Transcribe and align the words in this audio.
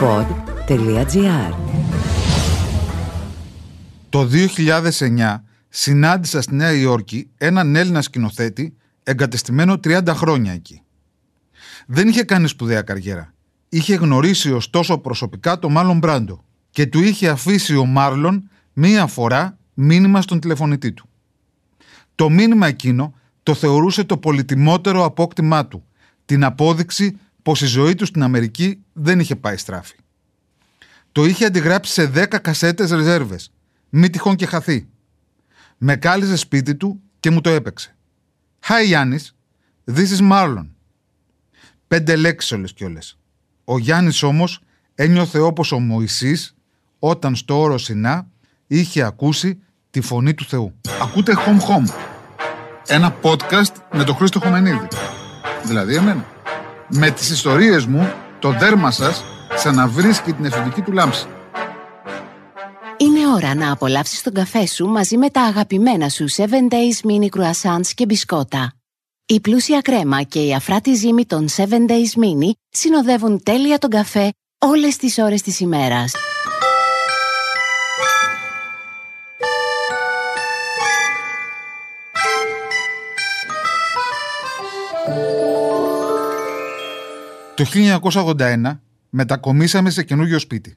pod.gr 0.00 1.54
Το 4.08 4.28
2009 4.98 5.40
συνάντησα 5.68 6.42
στη 6.42 6.54
Νέα 6.54 6.72
Υόρκη 6.72 7.30
έναν 7.38 7.76
Έλληνα 7.76 8.02
σκηνοθέτη 8.02 8.76
εγκατεστημένο 9.02 9.72
30 9.84 10.02
χρόνια 10.08 10.52
εκεί. 10.52 10.82
Δεν 11.86 12.08
είχε 12.08 12.22
κάνει 12.22 12.48
σπουδαία 12.48 12.82
καριέρα. 12.82 13.34
Είχε 13.68 13.94
γνωρίσει 13.94 14.52
ωστόσο 14.52 14.98
προσωπικά 14.98 15.58
το 15.58 15.68
Μάλλον 15.68 15.98
Μπράντο 15.98 16.44
και 16.70 16.86
του 16.86 17.00
είχε 17.00 17.28
αφήσει 17.28 17.76
ο 17.76 17.84
Μάρλον 17.84 18.50
μία 18.72 19.06
φορά 19.06 19.58
μήνυμα 19.74 20.22
στον 20.22 20.40
τηλεφωνητή 20.40 20.92
του. 20.92 21.08
Το 22.14 22.30
μήνυμα 22.30 22.66
εκείνο 22.66 23.14
το 23.42 23.54
θεωρούσε 23.54 24.04
το 24.04 24.18
πολυτιμότερο 24.18 25.04
απόκτημά 25.04 25.66
του, 25.66 25.84
την 26.24 26.44
απόδειξη 26.44 27.18
πως 27.48 27.60
η 27.60 27.66
ζωή 27.66 27.94
του 27.94 28.06
στην 28.06 28.22
Αμερική 28.22 28.78
δεν 28.92 29.20
είχε 29.20 29.36
πάει 29.36 29.56
στράφη. 29.56 29.94
Το 31.12 31.24
είχε 31.24 31.44
αντιγράψει 31.44 31.92
σε 31.92 32.10
10 32.14 32.26
κασέτες 32.42 32.90
ρεζέρβες, 32.90 33.52
μη 33.88 34.10
τυχόν 34.10 34.36
και 34.36 34.46
χαθεί. 34.46 34.88
Με 35.78 35.96
κάλυζε 35.96 36.36
σπίτι 36.36 36.74
του 36.74 37.00
και 37.20 37.30
μου 37.30 37.40
το 37.40 37.50
έπαιξε. 37.50 37.96
Hi 38.66 38.84
Γιάννης, 38.84 39.36
this 39.94 40.06
is 40.18 40.30
Marlon. 40.30 40.66
Πέντε 41.88 42.16
λέξεις 42.16 42.52
όλες 42.52 42.72
και 42.72 42.84
όλες. 42.84 43.18
Ο 43.64 43.78
Γιάννης 43.78 44.22
όμως 44.22 44.60
ένιωθε 44.94 45.38
όπως 45.38 45.72
ο 45.72 45.78
Μωυσής 45.78 46.56
όταν 46.98 47.36
στο 47.36 47.60
όρο 47.60 47.78
Σινά 47.78 48.28
είχε 48.66 49.02
ακούσει 49.02 49.62
τη 49.90 50.00
φωνή 50.00 50.34
του 50.34 50.44
Θεού. 50.44 50.80
Ακούτε 51.02 51.32
Home 51.36 51.60
Home. 51.60 51.94
Ένα 52.86 53.16
podcast 53.22 53.74
με 53.92 54.04
τον 54.04 54.14
Χρήστο 54.14 54.40
Χωμενίδη. 54.40 54.88
Δηλαδή 55.64 55.94
εμένα. 55.94 56.36
Με 56.88 57.10
τις 57.10 57.30
ιστορίες 57.30 57.86
μου, 57.86 58.12
το 58.38 58.50
δέρμα 58.50 58.90
σας 58.90 59.24
ξαναβρίσκει 59.54 60.32
την 60.32 60.44
εφηβική 60.44 60.80
του 60.80 60.92
λάμψη. 60.92 61.26
Είναι 62.96 63.26
ώρα 63.34 63.54
να 63.54 63.72
απολαύσεις 63.72 64.22
τον 64.22 64.32
καφέ 64.32 64.66
σου 64.66 64.86
μαζί 64.86 65.16
με 65.16 65.30
τα 65.30 65.42
αγαπημένα 65.42 66.08
σου 66.08 66.24
7 66.36 66.40
Days 66.42 67.10
Mini 67.10 67.28
Croissants 67.38 67.86
και 67.94 68.06
μπισκότα. 68.06 68.72
Η 69.26 69.40
πλούσια 69.40 69.80
κρέμα 69.80 70.22
και 70.22 70.46
η 70.46 70.54
αφράτη 70.54 70.94
ζύμη 70.94 71.26
των 71.26 71.48
7 71.56 71.60
Days 71.62 72.20
Mini 72.22 72.50
συνοδεύουν 72.68 73.42
τέλεια 73.42 73.78
τον 73.78 73.90
καφέ 73.90 74.32
όλες 74.58 74.96
τις 74.96 75.18
ώρες 75.18 75.42
της 75.42 75.60
ημέρας. 75.60 76.12
Το 87.58 87.66
1981 87.72 88.78
μετακομίσαμε 89.10 89.90
σε 89.90 90.02
καινούριο 90.02 90.38
σπίτι. 90.38 90.76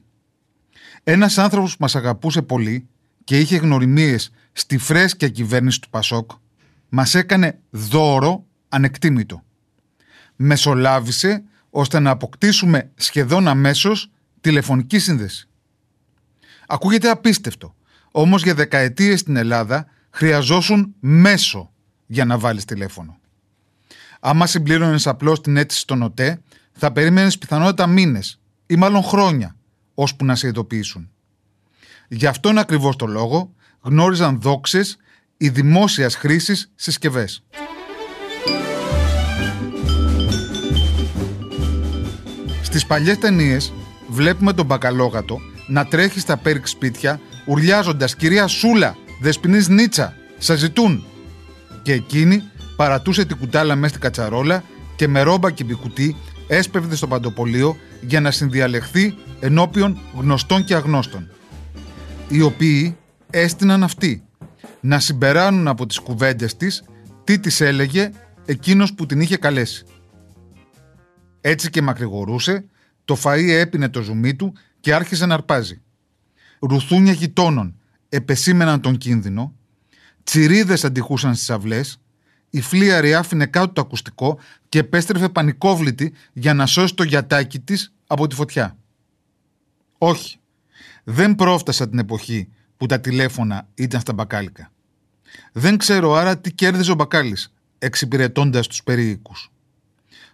Ένας 1.04 1.38
άνθρωπος 1.38 1.70
που 1.70 1.76
μας 1.80 1.96
αγαπούσε 1.96 2.42
πολύ 2.42 2.88
και 3.24 3.38
είχε 3.38 3.56
γνωριμίες 3.56 4.30
στη 4.52 4.78
φρέσκια 4.78 5.28
κυβέρνηση 5.28 5.80
του 5.80 5.90
Πασόκ, 5.90 6.30
μας 6.88 7.14
έκανε 7.14 7.58
δώρο 7.70 8.46
ανεκτήμητο. 8.68 9.42
Μεσολάβησε 10.36 11.44
ώστε 11.70 11.98
να 11.98 12.10
αποκτήσουμε 12.10 12.90
σχεδόν 12.94 13.48
αμέσως 13.48 14.10
τηλεφωνική 14.40 14.98
σύνδεση. 14.98 15.48
Ακούγεται 16.66 17.08
απίστευτο, 17.08 17.74
όμως 18.10 18.42
για 18.42 18.54
δεκαετίες 18.54 19.20
στην 19.20 19.36
Ελλάδα 19.36 19.86
χρειαζόσουν 20.10 20.94
μέσο 21.00 21.72
για 22.06 22.24
να 22.24 22.38
βάλεις 22.38 22.64
τηλέφωνο. 22.64 23.18
Άμα 24.20 24.46
συμπλήρωνες 24.46 25.06
απλώς 25.06 25.40
την 25.40 25.56
αίτηση 25.56 25.80
στον 25.80 26.02
ΟΤΕ, 26.02 26.40
θα 26.72 26.92
περίμενες 26.92 27.38
πιθανότητα 27.38 27.86
μήνες 27.86 28.40
ή 28.66 28.76
μάλλον 28.76 29.02
χρόνια 29.02 29.56
ώσπου 29.94 30.24
να 30.24 30.34
σε 30.34 30.46
ειδοποιήσουν. 30.46 31.10
Γι' 32.08 32.26
αυτόν 32.26 32.58
ακριβώς 32.58 32.96
το 32.96 33.06
λόγο 33.06 33.54
γνώριζαν 33.80 34.40
δόξες 34.40 34.96
οι 35.36 35.48
δημόσιας 35.48 36.14
χρήσης 36.14 36.70
συσκευές. 36.74 37.44
Στις 42.62 42.86
παλιές 42.86 43.18
ταινίες 43.18 43.72
βλέπουμε 44.08 44.52
τον 44.52 44.66
μπακαλόγατο 44.66 45.40
να 45.66 45.86
τρέχει 45.86 46.20
στα 46.20 46.36
πέρικ 46.36 46.66
σπίτια 46.66 47.20
ουρλιάζοντας 47.46 48.16
«Κυρία 48.16 48.46
Σούλα, 48.46 48.96
δεσποινής 49.20 49.68
Νίτσα, 49.68 50.16
σας 50.38 50.58
ζητούν». 50.58 51.04
Και 51.82 51.92
εκείνη 51.92 52.42
παρατούσε 52.76 53.24
την 53.24 53.36
κουτάλα 53.36 53.74
μέσα 53.74 53.88
στην 53.88 54.00
κατσαρόλα 54.00 54.64
και 54.96 55.08
με 55.08 55.22
ρόμπα 55.22 55.50
και 55.50 55.64
μπικουτί 55.64 56.16
έσπευδε 56.46 56.94
στο 56.94 57.06
παντοπολείο 57.06 57.76
για 58.00 58.20
να 58.20 58.30
συνδιαλεχθεί 58.30 59.14
ενώπιον 59.40 59.98
γνωστών 60.14 60.64
και 60.64 60.74
αγνώστων. 60.74 61.30
Οι 62.28 62.40
οποίοι 62.40 62.96
έστειναν 63.30 63.82
αυτοί 63.82 64.22
να 64.80 64.98
συμπεράνουν 64.98 65.68
από 65.68 65.86
τις 65.86 65.98
κουβέντες 65.98 66.56
της 66.56 66.84
τι 67.24 67.38
της 67.38 67.60
έλεγε 67.60 68.10
εκείνος 68.44 68.94
που 68.94 69.06
την 69.06 69.20
είχε 69.20 69.36
καλέσει. 69.36 69.84
Έτσι 71.40 71.70
και 71.70 71.82
μακρηγορούσε, 71.82 72.64
το 73.04 73.18
φαΐ 73.22 73.48
έπινε 73.48 73.88
το 73.88 74.02
ζουμί 74.02 74.34
του 74.34 74.54
και 74.80 74.94
άρχισε 74.94 75.26
να 75.26 75.34
αρπάζει. 75.34 75.82
Ρουθούνια 76.60 77.12
γειτόνων 77.12 77.76
επεσήμεναν 78.08 78.80
τον 78.80 78.96
κίνδυνο, 78.98 79.54
τσιρίδες 80.24 80.84
αντιχούσαν 80.84 81.34
στις 81.34 81.50
αυλές, 81.50 82.01
η 82.54 82.60
φλίαρη 82.60 83.14
άφηνε 83.14 83.46
κάτω 83.46 83.72
το 83.72 83.80
ακουστικό 83.80 84.38
και 84.68 84.78
επέστρεφε 84.78 85.28
πανικόβλητη 85.28 86.12
για 86.32 86.54
να 86.54 86.66
σώσει 86.66 86.94
το 86.94 87.02
γιατάκι 87.02 87.60
της 87.60 87.92
από 88.06 88.26
τη 88.26 88.34
φωτιά. 88.34 88.76
Όχι, 89.98 90.38
δεν 91.04 91.34
πρόφτασα 91.34 91.88
την 91.88 91.98
εποχή 91.98 92.48
που 92.76 92.86
τα 92.86 93.00
τηλέφωνα 93.00 93.68
ήταν 93.74 94.00
στα 94.00 94.12
μπακάλικα. 94.12 94.72
Δεν 95.52 95.76
ξέρω 95.76 96.12
άρα 96.12 96.38
τι 96.38 96.52
κέρδιζε 96.52 96.90
ο 96.90 96.94
μπακάλης, 96.94 97.52
εξυπηρετώντας 97.78 98.66
τους 98.66 98.82
περίοικους. 98.82 99.52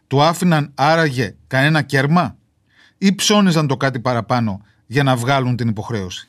Του 0.07 0.23
άφηναν 0.23 0.73
άραγε 0.75 1.35
κανένα 1.47 1.83
κέρμα 1.83 2.37
ή 2.99 3.15
ψώνιζαν 3.15 3.67
το 3.67 3.77
κάτι 3.77 4.01
παραπάνω 4.01 4.63
για 4.87 5.03
να 5.03 5.17
βγάλουν 5.17 5.57
την 5.57 5.69
υποχρέωση; 5.69 6.29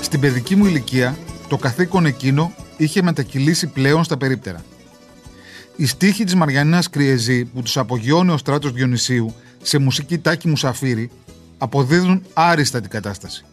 Στην 0.00 0.20
παιδική 0.20 0.56
μου 0.56 0.66
ηλικία, 0.66 1.16
το 1.48 1.56
καθήκον 1.56 2.06
εκείνο 2.06 2.54
είχε 2.76 3.02
μετακυλήσει 3.02 3.66
πλέον 3.66 4.04
στα 4.04 4.16
περίπτερα. 4.16 4.64
Οι 5.76 5.86
στίχοι 5.86 6.24
της 6.24 6.34
Μαριανίνας 6.34 6.90
Κριεζή 6.90 7.44
που 7.44 7.62
τους 7.62 7.76
απογειώνει 7.76 8.30
ο 8.30 8.36
στράτος 8.36 8.72
Διονυσίου 8.72 9.34
σε 9.62 9.78
μουσική 9.78 10.18
τάκη 10.18 10.48
μουσαφίρι 10.48 11.10
αποδίδουν 11.58 12.22
άριστα 12.32 12.80
την 12.80 12.90
κατάσταση. 12.90 13.44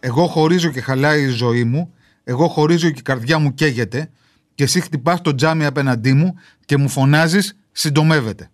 Εγώ 0.00 0.26
χωρίζω 0.26 0.70
και 0.70 0.80
χαλάει 0.80 1.22
η 1.22 1.28
ζωή 1.28 1.64
μου, 1.64 1.94
εγώ 2.24 2.48
χωρίζω 2.48 2.90
και 2.90 2.98
η 2.98 3.02
καρδιά 3.02 3.38
μου 3.38 3.54
καίγεται 3.54 4.10
και 4.54 4.64
εσύ 4.64 4.80
χτυπάς 4.80 5.20
το 5.20 5.34
τζάμι 5.34 5.64
απέναντί 5.64 6.12
μου 6.12 6.34
και 6.64 6.76
μου 6.76 6.88
φωνάζεις 6.88 7.56
συντομεύεται. 7.72 8.50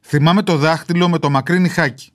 Θυμάμαι 0.00 0.42
το 0.42 0.56
δάχτυλο 0.56 1.08
με 1.08 1.18
το 1.18 1.30
μακρύ 1.30 1.58
νυχάκι. 1.58 2.10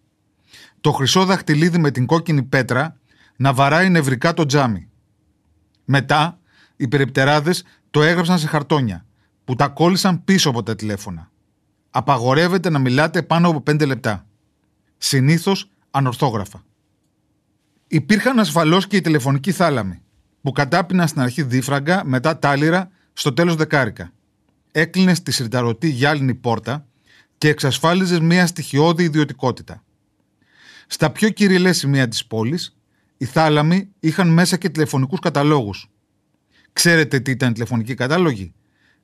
Το 0.81 0.91
χρυσό 0.91 1.25
δαχτυλίδι 1.25 1.77
με 1.77 1.91
την 1.91 2.05
κόκκινη 2.05 2.43
πέτρα 2.43 2.99
να 3.35 3.53
βαράει 3.53 3.89
νευρικά 3.89 4.33
το 4.33 4.45
τζάμι. 4.45 4.89
Μετά, 5.85 6.39
οι 6.75 6.87
περιπτεράδες 6.87 7.63
το 7.89 8.01
έγραψαν 8.01 8.39
σε 8.39 8.47
χαρτόνια, 8.47 9.05
που 9.43 9.55
τα 9.55 9.67
κόλλησαν 9.67 10.23
πίσω 10.23 10.49
από 10.49 10.63
τα 10.63 10.75
τηλέφωνα. 10.75 11.31
Απαγορεύεται 11.89 12.69
να 12.69 12.79
μιλάτε 12.79 13.23
πάνω 13.23 13.49
από 13.49 13.61
πέντε 13.61 13.85
λεπτά. 13.85 14.25
Συνήθως 14.97 15.69
ανορθόγραφα. 15.91 16.63
Υπήρχαν 17.87 18.39
ασφαλώς 18.39 18.87
και 18.87 18.95
οι 18.95 19.01
τηλεφωνικοί 19.01 19.51
θάλαμοι, 19.51 20.01
που 20.41 20.51
κατάπιναν 20.51 21.07
στην 21.07 21.21
αρχή 21.21 21.43
δίφραγκα, 21.43 22.05
μετά 22.05 22.39
τάλιρα, 22.39 22.89
στο 23.13 23.33
τέλος 23.33 23.55
δεκάρικα. 23.55 24.11
Έκλεινες 24.71 25.17
στη 25.17 25.31
σιρταρωτή 25.31 25.89
γυάλινη 25.89 26.35
πόρτα 26.35 26.87
και 27.37 27.49
εξασφάλιζες 27.49 28.19
μια 28.19 28.47
στοιχειώδη 28.47 29.03
ιδιωτικότητα. 29.03 29.83
Στα 30.87 31.11
πιο 31.11 31.29
κυριλέ 31.29 31.73
σημεία 31.73 32.07
της 32.07 32.25
πόλης, 32.25 32.74
οι 33.17 33.25
θάλαμοι 33.25 33.89
είχαν 33.99 34.27
μέσα 34.27 34.57
και 34.57 34.69
τηλεφωνικούς 34.69 35.19
καταλόγους. 35.19 35.89
Ξέρετε 36.73 37.19
τι 37.19 37.31
ήταν 37.31 37.53
τηλεφωνικοί 37.53 37.93
κατάλογοι. 37.93 38.53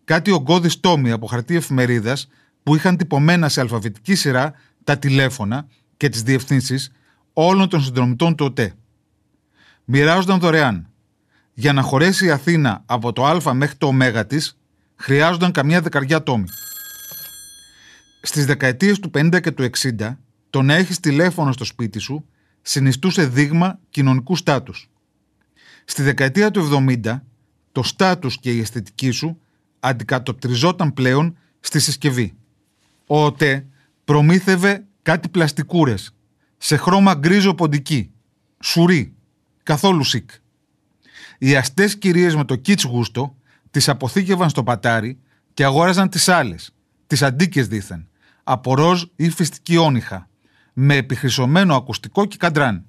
Κάτι 0.04 0.32
ογκώδης 0.32 0.80
τόμοι 0.80 1.12
από 1.12 1.28
χαρτί 1.28 1.56
εφημερίδας 1.56 2.28
που 2.64 2.76
είχαν 2.76 2.98
τυπωμένα 2.98 3.50
σε 3.50 3.62
αλφαβητική 3.62 4.16
σειρά 4.16 4.54
τα 4.84 4.98
τηλέφωνα 4.98 5.68
και 5.98 6.10
τις 6.10 6.24
διευθύνσεις 6.24 6.92
όλων 7.34 7.70
των 7.70 7.82
συνδρομητών 7.82 8.36
του 8.36 8.46
ΟΤΕ. 8.46 8.74
Μοιράζονταν 9.86 10.40
δωρεάν. 10.40 10.86
Για 11.54 11.74
να 11.74 11.82
χωρέσει 11.82 12.26
η 12.26 12.30
Αθήνα 12.30 12.84
από 12.86 13.14
το 13.14 13.26
Α 13.26 13.54
μέχρι 13.54 13.76
το 13.76 13.88
Ω 13.88 14.26
της, 14.26 14.60
χρειάζονταν 14.96 15.52
καμιά 15.52 15.82
δεκαριά 15.82 16.24
τόμοι. 16.24 16.46
Στις 18.22 18.46
δεκαετίες 18.46 19.00
του 19.00 19.12
50 19.14 19.40
και 19.42 19.52
του 19.52 19.70
60, 20.00 20.18
το 20.50 20.62
να 20.62 20.74
έχεις 20.74 21.00
τηλέφωνο 21.00 21.52
στο 21.52 21.66
σπίτι 21.66 22.00
σου 22.00 22.26
συνιστούσε 22.62 23.28
δείγμα 23.28 23.80
κοινωνικού 23.90 24.36
στάτους. 24.36 24.90
Στη 25.86 26.04
δεκαετία 26.04 26.52
του 26.52 26.86
70, 27.04 27.22
το 27.72 27.84
στάτους 27.84 28.40
και 28.40 28.52
η 28.52 28.60
αισθητική 28.60 29.12
σου 29.12 29.40
αντικατοπτριζόταν 29.80 30.94
πλέον 30.94 31.38
στη 31.60 31.80
συσκευή. 31.80 32.34
Ο 33.08 33.24
ΟΤΕ 33.24 33.66
προμήθευε 34.04 34.86
κάτι 35.02 35.30
πλαστικούρες 35.30 36.16
σε 36.58 36.78
χρώμα 36.78 37.14
γκρίζο 37.14 37.54
ποντική, 37.54 38.12
σουρί, 38.64 39.14
καθόλου 39.64 40.04
σικ. 40.04 40.30
Οι 41.38 41.56
αστές 41.56 41.98
κυρίες 41.98 42.36
με 42.36 42.46
το 42.46 42.56
κίτς 42.56 42.84
γούστο 42.84 43.36
τις 43.72 43.90
αποθήκευαν 43.90 44.50
στο 44.50 44.64
πατάρι 44.64 45.20
και 45.54 45.66
αγόραζαν 45.66 46.10
τις 46.10 46.28
άλλες, 46.28 46.74
τις 47.08 47.22
αντίκες 47.22 47.68
δήθεν, 47.68 48.08
από 48.44 48.76
ροζ 48.76 49.04
ή 49.16 49.30
φυστική 49.30 49.78
όνυχα, 49.78 50.30
με 50.74 50.96
επιχρυσωμένο 50.96 51.76
ακουστικό 51.76 52.26
και 52.26 52.38
καντράν. 52.38 52.86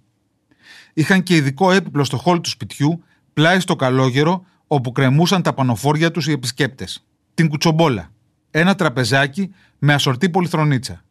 Είχαν 0.92 1.22
και 1.22 1.36
ειδικό 1.36 1.72
έπιπλο 1.72 2.04
στο 2.04 2.16
χόλ 2.16 2.40
του 2.40 2.48
σπιτιού, 2.48 3.04
πλάι 3.32 3.60
στο 3.60 3.76
καλόγερο, 3.76 4.44
όπου 4.66 4.92
κρεμούσαν 4.92 5.42
τα 5.42 5.52
πανοφόρια 5.52 6.10
τους 6.10 6.26
οι 6.26 6.32
επισκέπτες. 6.32 7.06
Την 7.34 7.48
κουτσομπόλα. 7.48 8.12
Ένα 8.50 8.74
τραπεζάκι 8.74 9.54
με 9.78 9.92
ασορτή 9.92 10.30
πολυθρονίτσα. 10.30 11.04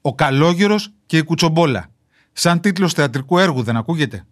Ο 0.00 0.14
καλόγερος 0.14 0.92
και 1.06 1.16
η 1.16 1.22
κουτσομπόλα. 1.22 1.90
Σαν 2.32 2.60
τίτλος 2.60 2.92
θεατρικού 2.92 3.38
έργου 3.38 3.62
δεν 3.62 3.76
ακούγεται. 3.76 4.26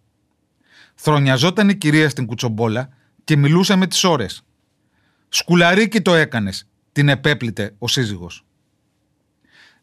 Θρονιαζόταν 0.94 1.68
η 1.68 1.76
κυρία 1.76 2.08
στην 2.08 2.26
κουτσομπόλα 2.26 2.88
και 3.24 3.36
μιλούσε 3.36 3.76
με 3.76 3.86
τις 3.86 4.04
ώρες. 4.04 4.42
Σκουλαρίκι 5.28 6.00
το 6.00 6.14
έκανες, 6.14 6.68
την 6.92 7.08
επέπλητε 7.08 7.74
ο 7.78 7.88
σύζυγος. 7.88 8.44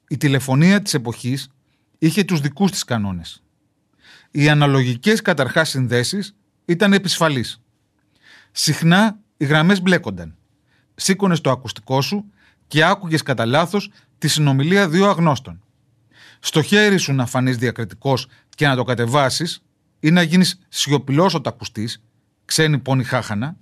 Η 0.08 0.18
τηλεφωνία 0.18 0.82
της 0.82 0.94
εποχής 0.94 1.50
είχε 1.98 2.24
τους 2.24 2.40
δικούς 2.40 2.72
της 2.72 2.84
κανόνες. 2.84 3.44
Οι 4.32 4.50
αναλογικές 4.50 5.22
καταρχάς 5.22 5.70
συνδέσεις 5.70 6.36
ήταν 6.66 6.94
επισφαλείς. 6.94 7.62
Συχνά 8.52 9.20
οι 9.38 9.46
γραμμές 9.46 9.82
μπλέκονταν. 9.82 10.36
Σήκωνες 10.96 11.42
το 11.42 11.52
ακουστικό 11.52 12.02
σου 12.02 12.26
και 12.68 12.84
άκουγες 12.84 13.22
κατά 13.22 13.46
λάθος 13.46 13.92
τη 14.18 14.28
συνομιλία 14.28 14.90
δύο 14.90 15.10
αγνώστων. 15.10 15.64
Στο 16.40 16.62
χέρι 16.62 16.98
σου 16.98 17.14
να 17.14 17.26
φανείς 17.26 17.58
διακριτικός 17.58 18.28
και 18.50 18.68
να 18.68 18.76
το 18.76 18.84
κατεβάσεις 18.84 19.64
ή 20.00 20.12
να 20.12 20.22
γίνεις 20.22 20.60
σιωπηλός 20.70 21.34
όταν 21.34 21.54
ακουστείς, 21.54 22.02
ξένη 22.46 22.80
πόνη 22.80 23.04
χάχανα, 23.04 23.56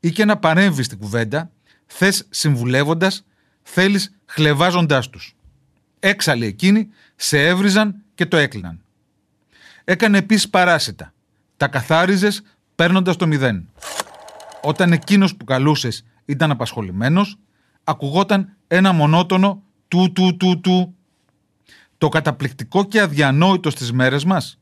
ή 0.00 0.10
και 0.10 0.24
να 0.24 0.36
παρέμβεις 0.36 0.86
στην 0.86 0.98
κουβέντα, 0.98 1.50
θες 1.86 2.26
συμβουλεύοντας, 2.30 3.24
θέλεις 3.62 4.14
χλεβάζοντάς 4.26 5.10
τους. 5.10 5.36
Έξαλλοι 6.00 6.46
εκείνοι 6.46 6.88
σε 7.16 7.46
έβριζαν 7.46 8.02
και 8.14 8.26
το 8.26 8.36
έκλειναν. 8.36 8.80
Έκανε 9.84 10.18
επίσης 10.18 10.48
παράσιτα. 10.48 11.12
Τα 11.56 11.68
καθάριζες 11.68 12.42
παίρνοντας 12.74 13.16
το 13.16 13.26
μηδέν. 13.26 13.68
Όταν 14.62 14.92
εκείνος 14.92 15.36
που 15.36 15.44
καλούσες 15.44 16.04
ήταν 16.24 16.50
απασχολημένος, 16.50 17.38
ακουγόταν 17.84 18.56
ένα 18.66 18.92
μονότονο 18.92 19.62
του 19.88 20.12
του 20.12 20.36
του 20.36 20.60
του. 20.60 20.94
Το 21.98 22.08
καταπληκτικό 22.08 22.84
και 22.84 23.00
αδιανόητο 23.00 23.70
στις 23.70 23.92
μέρες 23.92 24.24
μας 24.24 24.58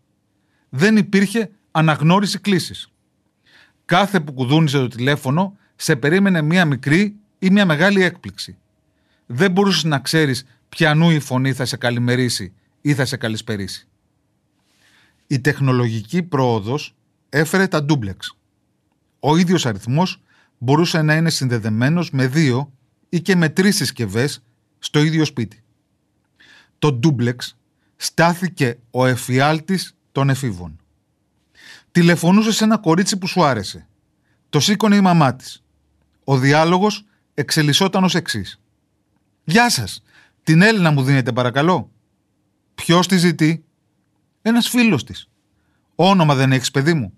δεν 0.68 0.96
υπήρχε 0.96 1.50
αναγνώριση 1.70 2.38
κλήσης. 2.38 2.88
Κάθε 3.84 4.20
που 4.20 4.32
κουδούνιζε 4.32 4.78
το 4.78 4.88
τηλέφωνο 4.88 5.56
σε 5.76 5.96
περίμενε 5.96 6.42
μία 6.42 6.64
μικρή 6.64 7.16
ή 7.38 7.50
μία 7.50 7.66
μεγάλη 7.66 8.02
έκπληξη. 8.02 8.56
Δεν 9.26 9.50
μπορούσες 9.50 9.84
να 9.84 9.98
ξέρεις 9.98 10.46
ποιανού 10.68 11.10
η 11.10 11.18
φωνή 11.18 11.52
θα 11.52 11.64
σε 11.64 11.76
καλημερίσει 11.76 12.52
ή 12.80 12.94
θα 12.94 13.04
σε 13.04 13.16
καλησπερίσει. 13.16 13.88
Η 15.26 15.40
τεχνολογική 15.40 16.22
πρόοδος 16.22 16.94
έφερε 17.28 17.66
τα 17.66 17.82
ντούμπλεξ. 17.82 18.36
Ο 19.20 19.36
ίδιος 19.36 19.66
αριθμός 19.66 20.22
μπορούσε 20.58 21.02
να 21.02 21.14
είναι 21.14 21.30
συνδεδεμένος 21.30 22.10
με 22.10 22.26
δύο 22.26 22.72
ή 23.08 23.20
και 23.20 23.36
με 23.36 23.48
τρεις 23.48 23.76
συσκευές 23.76 24.42
στο 24.78 24.98
ίδιο 24.98 25.24
σπίτι. 25.24 25.62
Το 26.78 26.92
ντούμπλεξ 26.92 27.56
στάθηκε 27.96 28.78
ο 28.90 29.06
εφιάλτης 29.06 29.96
των 30.12 30.30
εφήβων. 30.30 30.80
Τηλεφωνούσε 31.90 32.52
σε 32.52 32.64
ένα 32.64 32.78
κορίτσι 32.78 33.16
που 33.16 33.26
σου 33.26 33.44
άρεσε. 33.44 33.86
Το 34.48 34.60
σήκωνε 34.60 34.96
η 34.96 35.00
μαμά 35.00 35.34
της. 35.34 35.62
Ο 36.24 36.38
διάλογος 36.38 37.04
εξελισσόταν 37.34 38.04
ως 38.04 38.14
εξής. 38.14 38.60
«Γεια 39.44 39.70
σας, 39.70 40.02
την 40.46 40.62
Έλληνα 40.62 40.90
μου 40.90 41.02
δίνετε 41.02 41.32
παρακαλώ». 41.32 41.90
«Ποιος 42.74 43.06
τη 43.06 43.16
ζητεί» 43.16 43.64
«Ένας 44.42 44.68
φίλος 44.68 45.04
της». 45.04 45.28
«Όνομα 45.94 46.34
δεν 46.34 46.52
έχεις 46.52 46.70
παιδί 46.70 46.94
μου» 46.94 47.12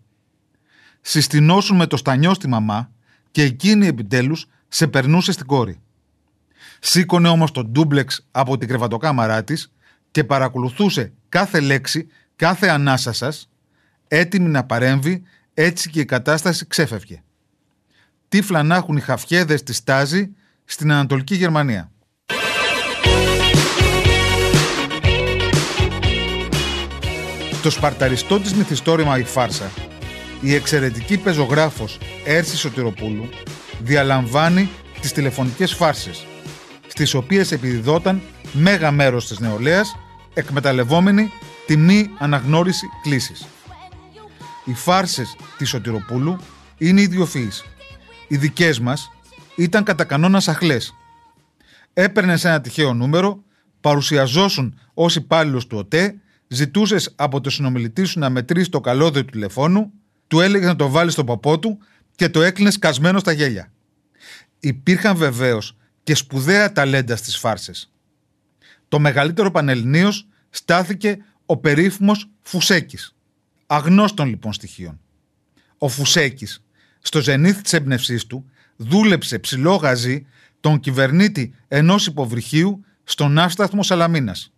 συστηνώσουν 1.00 1.76
με 1.76 1.86
το 1.86 1.96
στανιό 1.96 2.34
στη 2.34 2.48
μαμά 2.48 2.90
και 3.30 3.42
εκείνη 3.42 3.86
επιτέλους 3.86 4.46
σε 4.69 4.86
περνούσε 4.86 5.32
στην 5.32 5.46
κόρη. 5.46 5.80
Σήκωνε 6.80 7.28
όμως 7.28 7.50
το 7.50 7.64
ντούμπλεξ 7.64 8.26
από 8.30 8.58
την 8.58 8.69
κρεβατοκάμαρά 8.69 9.44
της 9.44 9.72
και 10.10 10.25
παρακολουθούσε 10.25 11.12
κάθε 11.28 11.60
λέξη, 11.60 12.06
κάθε 12.36 12.69
ανάσα 12.69 13.12
σας, 13.12 13.50
έτοιμη 14.08 14.48
να 14.48 14.64
παρέμβει, 14.64 15.22
έτσι 15.54 15.90
και 15.90 16.00
η 16.00 16.04
κατάσταση 16.04 16.66
ξέφευγε. 16.66 17.22
Τι 18.28 18.42
φλανάχουν 18.42 18.96
οι 18.96 19.00
χαφιέδες 19.00 19.62
της 19.62 19.84
Τάζη 19.84 20.30
στην 20.64 20.92
Ανατολική 20.92 21.34
Γερμανία. 21.34 21.92
Το 27.62 27.70
σπαρταριστό 27.70 28.40
της 28.40 28.55
μυθιστόρημα 28.55 29.19
«Η 29.19 29.25
Φάρσα» 29.25 29.70
η 30.40 30.55
εξαιρετική 30.55 31.19
πεζογράφος 31.19 31.99
Έρση 32.25 32.56
Σωτηροπούλου 32.56 33.28
διαλαμβάνει 33.82 34.70
τις 35.00 35.12
τηλεφωνικές 35.12 35.75
φάρσες, 35.75 36.26
στις 36.87 37.14
οποίες 37.14 37.52
επιδιδόταν 37.52 38.22
μέγα 38.52 38.90
μέρος 38.90 39.26
της 39.26 39.38
νεολαίας 39.38 39.96
εκμεταλλευόμενη 40.34 41.31
τη 41.66 41.76
μη 41.76 42.10
αναγνώριση 42.19 42.87
κλήσης. 43.02 43.46
Οι 44.64 44.75
φάρσες 44.75 45.37
της 45.58 45.69
Σωτηροπούλου 45.69 46.37
είναι 46.78 47.00
ιδιοφυείς. 47.00 47.64
Οι 48.28 48.37
δικές 48.37 48.81
μας 48.81 49.11
ήταν 49.56 49.84
κατά 49.84 50.04
κανόνας 50.04 50.44
σαχλές. 50.44 50.94
Έπαιρνε 51.93 52.38
ένα 52.43 52.61
τυχαίο 52.61 52.94
νούμερο, 52.94 53.43
παρουσιαζόσουν 53.81 54.78
ως 54.94 55.16
υπάλληλος 55.16 55.66
του 55.66 55.78
ΟΤΕ, 55.78 56.20
ζητούσες 56.49 57.12
από 57.17 57.41
το 57.41 57.50
συνομιλητή 57.50 58.05
σου 58.05 58.19
να 58.19 58.31
μετρήσει 58.31 58.71
το 58.71 58.81
καλώδιο 58.81 59.25
του 59.25 59.31
τηλεφώνου 59.31 59.93
του 60.27 60.41
έλεγες 60.41 60.67
να 60.67 60.77
το 60.77 60.89
βάλεις 60.89 61.12
στο 61.12 61.25
παπό 61.25 61.59
του 61.59 61.79
και 62.15 62.29
το 62.29 62.43
έκλεινες 62.43 62.75
σκασμένο 62.75 63.19
στα 63.19 63.33
γέλια. 63.33 63.73
Υπήρχαν 64.61 65.17
βεβαίως 65.17 65.77
και 66.03 66.15
σπουδαία 66.15 66.73
ταλέντα 66.73 67.17
στις 67.17 67.37
φάρσες. 67.37 67.93
Το 68.89 68.99
μεγαλύτερο 68.99 69.50
πανελληνίω 69.50 70.12
στάθηκε 70.50 71.19
ο 71.47 71.57
περίφημος 71.57 72.31
Φουσέκης. 72.43 73.14
Αγνώστων 73.67 74.28
λοιπόν 74.28 74.52
στοιχείων. 74.52 75.00
Ο 75.78 75.88
Φουσέκης, 75.88 76.64
στο 76.99 77.21
ζενήθ 77.21 77.61
της 77.61 77.73
έμπνευσής 77.73 78.26
του, 78.26 78.50
δούλεψε 78.76 79.38
ψηλό 79.38 79.75
γαζί 79.75 80.26
τον 80.61 80.81
κυβερνήτη 80.81 81.55
ενός 81.69 82.07
υποβρυχίου 82.07 82.85
στον 83.05 83.38
Άσταθμο 83.38 83.83
Σαλαμίνας. 83.83 84.52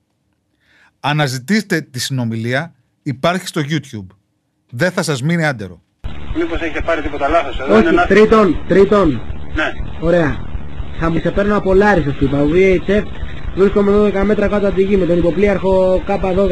Αναζητήστε 1.00 1.80
τη 1.80 1.99
συνομιλία, 2.00 2.75
υπάρχει 3.02 3.47
στο 3.47 3.61
YouTube 3.69 4.07
δεν 4.71 4.90
θα 4.90 5.02
σας 5.02 5.23
μείνει 5.23 5.45
άντερο. 5.45 5.83
Μήπως 6.37 6.61
έχετε 6.61 6.80
πάρει 6.80 7.02
τίποτα 7.02 7.28
λάθος 7.28 7.61
εδώ. 7.61 7.76
Όχι, 7.76 7.88
είναι 7.88 8.04
τρίτον, 8.09 8.64
τρίτον. 8.69 9.23
Ναι. 9.54 9.73
Ωραία. 10.00 10.37
Θα 11.00 11.11
μου 11.11 11.19
σε 11.19 11.30
παίρνω 11.30 11.57
από 11.57 11.75
Λάρισο 11.75 12.12
σου 12.12 12.25
είπα. 12.25 12.38
Ο 12.38 12.49
VHF 12.52 13.02
βρίσκομαι 13.57 13.92
12 13.92 14.25
μέτρα 14.25 14.49
κάτω 14.49 14.66
από 14.66 14.76
τη 14.76 14.83
γη 14.83 14.97
με 14.97 15.07
τον 15.07 15.19
υποπλήρχο 15.19 16.02
K12. 16.07 16.50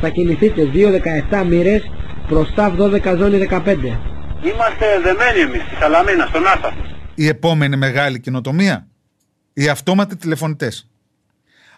Θα 0.00 0.08
κινηθείτε 0.08 0.70
2-17 1.30 1.44
μοίρες 1.46 1.90
προς 2.26 2.54
ΤΑΒ 2.54 2.74
12 2.80 3.16
ζώνη 3.18 3.46
15. 3.50 3.58
Είμαστε 4.42 4.86
δεμένοι 5.02 5.40
εμείς 5.40 5.62
στη 5.62 5.74
Σαλαμίνα, 5.80 6.26
στον 6.26 6.46
Άσταθο. 6.46 6.76
Η 7.14 7.26
επόμενη 7.26 7.76
μεγάλη 7.76 8.20
καινοτομία. 8.20 8.86
Οι 9.52 9.68
αυτόματοι 9.68 10.16
τηλεφωνητές. 10.16 10.88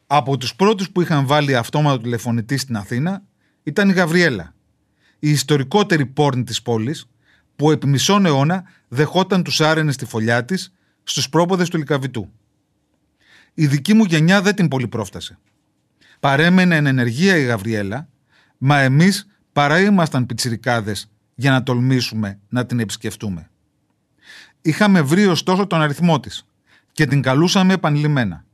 Από 0.06 0.36
τους 0.36 0.54
πρώτους 0.54 0.90
που 0.90 1.00
είχαν 1.00 1.26
βάλει 1.26 1.56
αυτόματο 1.56 2.02
τηλεφωνητή 2.02 2.56
στην 2.56 2.76
Αθήνα 2.76 3.22
ήταν 3.62 3.88
η 3.88 3.92
Γαβριέλα 3.92 4.54
η 5.18 5.30
ιστορικότερη 5.30 6.06
πόρνη 6.06 6.44
της 6.44 6.62
πόλης, 6.62 7.08
που 7.56 7.70
επί 7.70 7.86
μισόν 7.86 8.26
αιώνα 8.26 8.64
δεχόταν 8.88 9.42
τους 9.42 9.60
άρενες 9.60 9.94
στη 9.94 10.04
φωλιά 10.04 10.44
της 10.44 10.72
στους 11.02 11.28
πρόποδες 11.28 11.68
του 11.68 11.76
Λικαβητού. 11.76 12.32
Η 13.54 13.66
δική 13.66 13.94
μου 13.94 14.04
γενιά 14.04 14.42
δεν 14.42 14.54
την 14.54 14.68
πολύ 14.68 14.88
πρόφτασε. 14.88 15.38
Παρέμενε 16.20 16.76
εν 16.76 16.86
ενεργεία 16.86 17.36
η 17.36 17.44
Γαβριέλα, 17.44 18.08
μα 18.58 18.78
εμείς 18.78 19.26
παρά 19.52 19.80
ήμασταν 19.80 20.26
πιτσιρικάδες 20.26 21.10
για 21.34 21.50
να 21.50 21.62
τολμήσουμε 21.62 22.38
να 22.48 22.66
την 22.66 22.80
επισκεφτούμε. 22.80 23.50
Είχαμε 24.62 25.00
βρει 25.00 25.26
ωστόσο 25.26 25.66
τον 25.66 25.80
αριθμό 25.80 26.20
της 26.20 26.46
και 26.92 27.06
την 27.06 27.22
καλούσαμε 27.22 27.72
επανειλημμένα. 27.72 28.44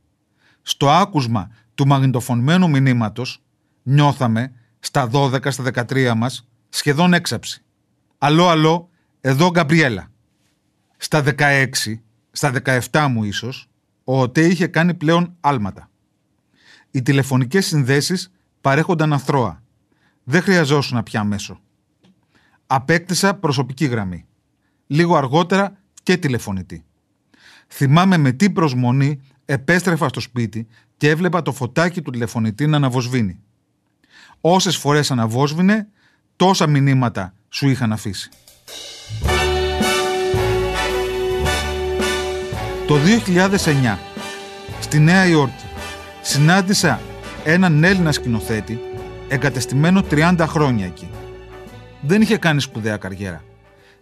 Στο 0.63 0.89
άκουσμα 0.89 1.49
του 1.75 1.87
μαγνητοφωνημένου 1.87 2.69
μηνύματος 2.69 3.41
νιώθαμε 3.83 4.51
στα 4.79 5.09
12, 5.13 5.51
στα 5.51 5.63
13 5.63 6.13
μας 6.15 6.47
σχεδόν 6.69 7.13
έξαψη. 7.13 7.63
Αλλό, 8.17 8.47
αλλό, 8.47 8.89
εδώ 9.21 9.49
Γκαμπριέλα. 9.49 10.11
Στα 10.97 11.23
16, 11.37 11.65
στα 12.31 12.51
17 12.91 13.07
μου 13.09 13.23
ίσως, 13.23 13.69
ο 14.03 14.21
ΟΤΕ 14.21 14.45
είχε 14.45 14.67
κάνει 14.67 14.93
πλέον 14.93 15.35
άλματα. 15.39 15.89
Οι 16.91 17.01
τηλεφωνικές 17.01 17.65
συνδέσεις 17.65 18.31
παρέχονταν 18.61 19.13
αθρώα. 19.13 19.63
Δεν 20.23 20.41
χρειαζόσουν 20.41 21.03
πια 21.03 21.23
μέσο. 21.23 21.59
Απέκτησα 22.67 23.33
προσωπική 23.33 23.85
γραμμή. 23.85 24.25
Λίγο 24.87 25.15
αργότερα 25.15 25.77
και 26.03 26.17
τηλεφωνητή. 26.17 26.85
Θυμάμαι 27.67 28.17
με 28.17 28.31
τι 28.31 28.49
προσμονή 28.49 29.21
επέστρεφα 29.45 30.07
στο 30.07 30.19
σπίτι 30.19 30.67
και 30.97 31.09
έβλεπα 31.09 31.41
το 31.41 31.51
φωτάκι 31.51 32.01
του 32.01 32.11
τηλεφωνητή 32.11 32.67
να 32.67 32.77
αναβοσβήνει. 32.77 33.39
Όσες 34.41 34.77
φορές 34.77 35.11
αναβόσβηνε, 35.11 35.87
τόσα 36.35 36.67
μηνύματα 36.67 37.33
σου 37.49 37.69
είχαν 37.69 37.91
αφήσει. 37.91 38.29
Το 42.87 42.95
2009, 42.95 43.97
στη 44.79 44.99
Νέα 44.99 45.27
Υόρκη, 45.27 45.65
συνάντησα 46.21 47.01
έναν 47.43 47.83
Έλληνα 47.83 48.11
σκηνοθέτη 48.11 48.79
εγκατεστημένο 49.27 50.03
30 50.09 50.45
χρόνια 50.47 50.85
εκεί. 50.85 51.09
Δεν 52.01 52.21
είχε 52.21 52.37
κάνει 52.37 52.61
σπουδαία 52.61 52.97
καριέρα. 52.97 53.43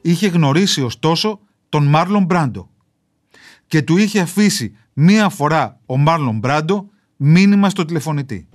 Είχε 0.02 0.28
γνωρίσει 0.28 0.82
ωστόσο 0.82 1.40
τον 1.70 1.88
Μάρλον 1.88 2.24
Μπράντο 2.24 2.70
και 3.68 3.82
του 3.82 3.98
είχε 3.98 4.20
αφήσει 4.20 4.76
μία 5.04 5.30
φορά 5.30 5.80
ο 5.86 5.98
Μάρλον 5.98 6.38
Μπράντο 6.38 6.90
μήνυμα 7.16 7.70
στο 7.70 7.86
τηλεφωνητή. 7.86 8.48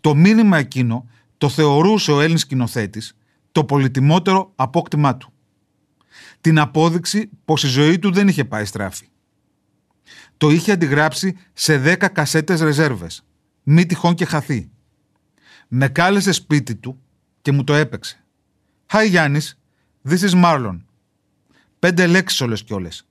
Το 0.00 0.14
μήνυμα 0.14 0.58
εκείνο 0.58 1.08
το 1.38 1.48
θεωρούσε 1.48 2.12
ο 2.12 2.20
Έλληνας 2.20 2.40
σκηνοθέτης 2.40 3.16
το 3.52 3.64
πολυτιμότερο 3.64 4.52
απόκτημά 4.54 5.16
του. 5.16 5.32
Την 6.40 6.58
απόδειξη 6.58 7.30
πως 7.44 7.64
η 7.64 7.68
ζωή 7.68 7.98
του 7.98 8.12
δεν 8.12 8.28
είχε 8.28 8.44
πάει 8.44 8.64
στράφη. 8.64 9.08
Το 10.36 10.50
είχε 10.50 10.72
αντιγράψει 10.72 11.36
σε 11.52 11.78
δέκα 11.78 12.08
κασέτες 12.08 12.60
ρεζέρβες, 12.60 13.24
μη 13.62 13.86
τυχόν 13.86 14.14
και 14.14 14.24
χαθεί. 14.24 14.70
Με 15.68 15.88
κάλεσε 15.88 16.32
σπίτι 16.32 16.74
του 16.74 17.00
και 17.42 17.52
μου 17.52 17.64
το 17.64 17.74
έπαιξε. 17.74 18.24
«Hi 18.92 19.08
Γιάννης, 19.08 19.58
this 20.08 20.18
is 20.18 20.44
Marlon». 20.44 20.80
Πέντε 21.80 22.06
λέξεις 22.06 22.40
όλες 22.40 22.62
κι 22.62 22.72
όλες. 22.72 23.06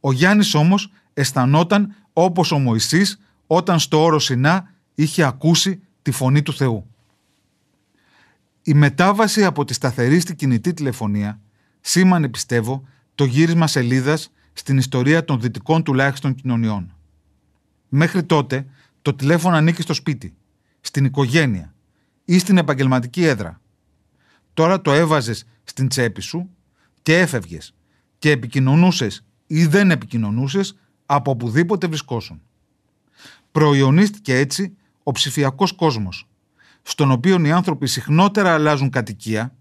Ο 0.00 0.12
Γιάννης 0.12 0.54
όμως 0.54 0.92
αισθανόταν 1.14 1.94
όπως 2.12 2.52
ο 2.52 2.58
Μωυσής 2.58 3.20
όταν 3.46 3.78
στο 3.78 4.02
όρο 4.02 4.18
Σινά 4.18 4.72
είχε 4.94 5.22
ακούσει 5.22 5.80
τη 6.02 6.10
φωνή 6.10 6.42
του 6.42 6.52
Θεού. 6.52 6.86
Η 8.62 8.74
μετάβαση 8.74 9.44
από 9.44 9.64
τη 9.64 9.74
σταθερή 9.74 10.20
στη 10.20 10.34
κινητή 10.34 10.74
τηλεφωνία 10.74 11.40
σήμανε, 11.80 12.28
πιστεύω, 12.28 12.88
το 13.14 13.24
γύρισμα 13.24 13.66
σελίδας 13.66 14.30
στην 14.52 14.78
ιστορία 14.78 15.24
των 15.24 15.40
δυτικών 15.40 15.82
τουλάχιστον 15.82 16.34
κοινωνιών. 16.34 16.94
Μέχρι 17.88 18.24
τότε 18.24 18.66
το 19.02 19.14
τηλέφωνο 19.14 19.56
ανήκει 19.56 19.82
στο 19.82 19.94
σπίτι, 19.94 20.34
στην 20.80 21.04
οικογένεια 21.04 21.74
ή 22.24 22.38
στην 22.38 22.58
επαγγελματική 22.58 23.24
έδρα. 23.24 23.60
Τώρα 24.54 24.80
το 24.80 24.92
έβαζες 24.92 25.46
στην 25.64 25.88
τσέπη 25.88 26.20
σου 26.20 26.50
και 27.02 27.18
έφευγες 27.18 27.74
και 28.24 28.30
επικοινωνούσες 28.30 29.24
ή 29.46 29.66
δεν 29.66 29.90
επικοινωνούσες 29.90 30.76
από 31.06 31.30
οπουδήποτε 31.30 31.86
βρισκόσουν. 31.86 32.42
Προϊονίστηκε 33.52 34.36
έτσι 34.36 34.76
ο 35.02 35.12
ψηφιακός 35.12 35.72
κόσμος, 35.72 36.28
στον 36.82 37.10
οποίο 37.10 37.44
οι 37.44 37.50
άνθρωποι 37.50 37.86
συχνότερα 37.86 38.52
αλλάζουν 38.52 38.90
κατοικία 38.90 39.54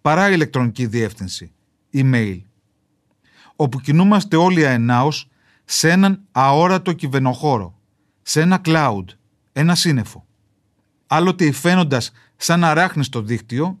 παρά 0.00 0.30
ηλεκτρονική 0.30 0.86
διεύθυνση, 0.86 1.52
email, 1.92 2.40
όπου 3.56 3.80
κινούμαστε 3.80 4.36
όλοι 4.36 4.66
αενάως 4.66 5.28
σε 5.64 5.90
έναν 5.90 6.22
αόρατο 6.32 6.92
κυβερνοχώρο, 6.92 7.78
σε 8.22 8.40
ένα 8.40 8.60
cloud, 8.64 9.04
ένα 9.52 9.74
σύννεφο. 9.74 10.26
Άλλοτε 11.06 11.44
υφαίνοντας 11.44 12.12
σαν 12.36 12.64
αράχνη 12.64 13.04
στο 13.04 13.22
δίκτυο, 13.22 13.78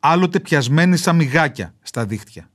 άλλοτε 0.00 0.40
πιασμένοι 0.40 0.96
σαν 0.96 1.16
μυγάκια 1.16 1.74
στα 1.82 2.06
δίχτυα. 2.06 2.46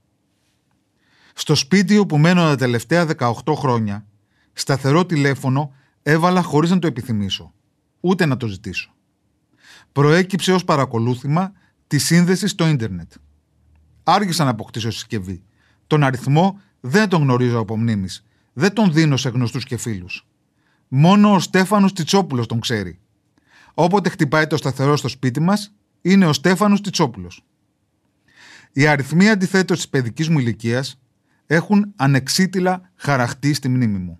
Στο 1.38 1.56
σπίτι 1.56 1.98
όπου 1.98 2.18
μένω 2.18 2.42
τα 2.42 2.56
τελευταία 2.56 3.08
18 3.18 3.34
χρόνια, 3.56 4.06
σταθερό 4.54 5.06
τηλέφωνο 5.06 5.74
έβαλα 6.04 6.42
χωρίς 6.42 6.70
να 6.70 6.80
το 6.80 6.88
επιθυμήσω, 6.88 7.54
ούτε 8.00 8.26
να 8.26 8.38
το 8.38 8.48
ζητήσω 8.48 8.92
προέκυψε 9.98 10.54
ως 10.54 10.64
παρακολούθημα 10.64 11.52
τη 11.88 11.98
σύνδεση 11.98 12.48
στο 12.48 12.68
ίντερνετ. 12.68 13.12
Άργησα 14.04 14.44
να 14.44 14.50
αποκτήσω 14.50 14.92
συσκευή. 14.92 15.44
Τον 15.88 16.04
αριθμό 16.04 16.62
δεν 16.80 17.10
τον 17.10 17.22
γνωρίζω 17.22 17.60
από 17.60 17.78
μνήμης. 17.78 18.26
Δεν 18.54 18.74
τον 18.74 18.94
δίνω 18.94 19.18
σε 19.18 19.30
γνωστούς 19.30 19.64
και 19.64 19.78
φίλους. 19.78 20.28
Μόνο 20.88 21.34
ο 21.34 21.40
Στέφανος 21.40 21.94
Τιτσόπουλος 21.94 22.48
τον 22.48 22.60
ξέρει. 22.60 23.00
Όποτε 23.74 24.10
χτυπάει 24.10 24.48
το 24.48 24.58
σταθερό 24.58 24.98
στο 24.98 25.08
σπίτι 25.08 25.40
μας, 25.40 25.74
είναι 26.02 26.26
ο 26.26 26.34
Στέφανος 26.34 26.82
Τιτσόπουλος. 26.82 27.44
Οι 28.72 28.88
αριθμοί 28.88 29.30
αντιθέτως 29.30 29.78
της 29.78 29.90
παιδικής 29.90 30.30
μου 30.30 30.40
ηλικίας 30.40 31.00
έχουν 31.48 31.94
ανεξίτηλα 31.96 32.92
χαραχτεί 32.96 33.54
στη 33.54 33.70
μνήμη 33.70 33.98
μου. 33.98 34.20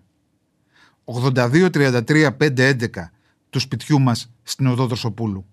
82, 1.04 1.70
33, 1.70 2.30
5, 2.38 2.58
11 2.58 3.10
του 3.50 3.58
σπιτιού 3.58 4.00
μας 4.00 4.32
στην 4.42 4.66
οδό 4.66 4.86
Δροσοπούλου. 4.86 5.46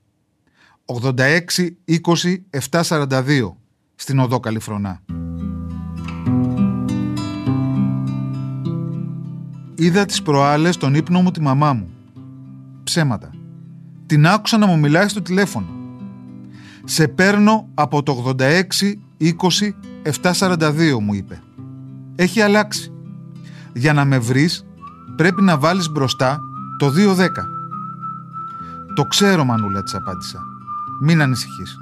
86 0.86 1.41
20 1.88 2.00
742 2.72 3.55
στην 3.96 4.20
οδό 4.20 4.39
Καλιφρονά. 4.39 5.01
Είδα 9.75 10.05
τις 10.05 10.22
προάλλες 10.22 10.77
τον 10.77 10.96
ύπνο 10.96 11.22
μου 11.22 11.32
τη 11.32 11.41
μαμά 11.41 11.74
μου. 11.74 11.89
Ψέματα. 12.84 13.29
Την 14.05 14.27
άκουσα 14.27 14.58
να 14.58 14.65
μου 14.65 14.79
μιλάει 14.79 15.08
στο 15.08 15.22
τηλέφωνο. 15.22 15.67
Σε 16.84 17.08
παίρνω 17.08 17.70
από 17.74 18.03
το 18.03 18.36
86 18.39 18.63
20 19.20 19.34
742 20.22 20.98
μου 21.01 21.13
είπε. 21.13 21.41
Έχει 22.15 22.41
αλλάξει. 22.41 22.91
Για 23.74 23.93
να 23.93 24.05
με 24.05 24.19
βρεις 24.19 24.65
πρέπει 25.15 25.41
να 25.41 25.57
βάλεις 25.57 25.89
μπροστά 25.89 26.39
το 26.77 26.89
210. 26.89 27.27
Το 28.95 29.03
ξέρω 29.03 29.43
μανούλα 29.43 29.84
της 29.84 29.95
απάντησα. 29.95 30.39
Μην 31.01 31.22
ανησυχείς. 31.22 31.77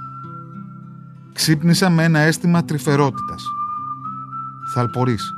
Ξύπνησα 1.34 1.90
με 1.90 2.04
ένα 2.04 2.20
αίσθημα 2.20 2.66
τρυφερότητας. 2.66 3.44
Θαλπορείς. 4.74 5.34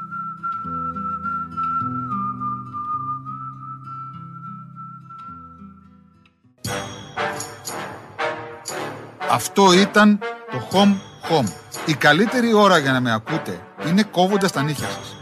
Αυτό 9.31 9.73
ήταν 9.73 10.19
το 10.51 10.67
Home 10.71 10.95
Home. 11.29 11.47
Η 11.85 11.93
καλύτερη 11.93 12.53
ώρα 12.53 12.77
για 12.77 12.91
να 12.91 13.01
με 13.01 13.13
ακούτε 13.13 13.61
είναι 13.87 14.03
κόβοντας 14.03 14.51
τα 14.51 14.61
νύχια 14.61 14.87
σας. 14.87 15.15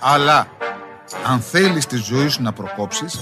Αλλά, 0.00 0.46
αν 1.26 1.40
θέλεις 1.40 1.86
τη 1.86 1.96
ζωή 1.96 2.28
σου 2.28 2.42
να 2.42 2.52
προκόψεις, 2.52 3.18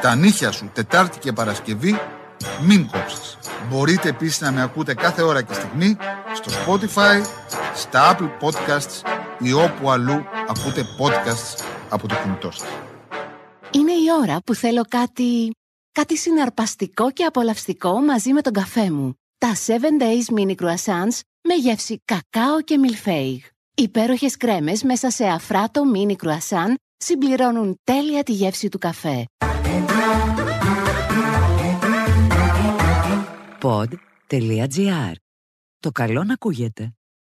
τα 0.00 0.14
νύχια 0.14 0.50
σου 0.50 0.70
Τετάρτη 0.72 1.18
και 1.18 1.32
Παρασκευή 1.32 2.00
μην 2.60 2.86
κόψεις. 2.90 3.38
Μπορείτε 3.70 4.08
επίσης 4.08 4.40
να 4.40 4.50
με 4.52 4.62
ακούτε 4.62 4.94
κάθε 4.94 5.22
ώρα 5.22 5.42
και 5.42 5.54
στιγμή 5.54 5.96
στο 6.34 6.52
Spotify, 6.52 7.26
στα 7.74 8.16
Apple 8.16 8.30
Podcasts 8.40 9.02
ή 9.38 9.52
όπου 9.52 9.90
αλλού 9.90 10.24
ακούτε 10.48 10.86
podcasts 11.00 11.64
από 11.88 12.08
το 12.08 12.14
κινητό 12.22 12.50
σας. 12.50 12.68
Είναι 13.70 13.92
η 13.92 14.06
ώρα 14.22 14.38
που 14.44 14.54
θέλω 14.54 14.82
κάτι... 14.88 15.50
κάτι 15.92 16.16
συναρπαστικό 16.16 17.10
και 17.10 17.24
απολαυστικό 17.24 18.00
μαζί 18.00 18.32
με 18.32 18.40
τον 18.40 18.52
καφέ 18.52 18.90
μου. 18.90 19.14
Τα 19.38 19.52
7 19.66 19.70
Days 20.02 20.38
Mini 20.38 20.54
Croissants 20.54 21.20
με 21.48 21.54
γεύση 21.54 22.02
κακάο 22.04 22.62
και 22.62 22.78
μιλφέιγ. 22.78 23.40
Υπέροχες 23.78 24.36
κρέμες 24.36 24.82
μέσα 24.82 25.10
σε 25.10 25.24
αφράτο 25.26 25.82
mini 25.94 26.16
croissant 26.16 26.74
συμπληρώνουν 26.96 27.80
τέλεια 27.84 28.22
τη 28.22 28.32
γεύση 28.32 28.68
του 28.68 28.78
καφέ. 28.78 29.24
pod.gr. 33.60 35.12
Το 35.78 35.90
καλό 35.92 36.24
να 36.24 36.32
ακούγεται. 36.32 36.94